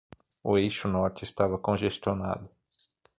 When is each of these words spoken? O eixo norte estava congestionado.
O 0.43 0.57
eixo 0.57 0.87
norte 0.87 1.23
estava 1.25 1.59
congestionado. 1.59 2.49